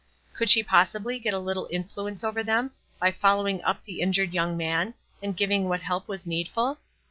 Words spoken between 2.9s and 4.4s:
by following up the injured